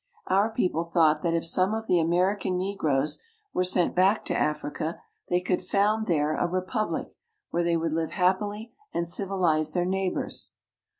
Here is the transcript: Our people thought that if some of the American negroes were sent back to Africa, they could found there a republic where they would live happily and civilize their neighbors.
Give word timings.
Our 0.25 0.49
people 0.49 0.85
thought 0.85 1.21
that 1.21 1.35
if 1.35 1.45
some 1.45 1.75
of 1.75 1.85
the 1.85 1.99
American 1.99 2.57
negroes 2.57 3.21
were 3.53 3.63
sent 3.63 3.93
back 3.93 4.25
to 4.25 4.35
Africa, 4.35 4.99
they 5.29 5.39
could 5.41 5.61
found 5.61 6.07
there 6.07 6.35
a 6.35 6.47
republic 6.47 7.09
where 7.51 7.63
they 7.63 7.77
would 7.77 7.93
live 7.93 8.13
happily 8.13 8.73
and 8.91 9.07
civilize 9.07 9.73
their 9.73 9.85
neighbors. 9.85 10.53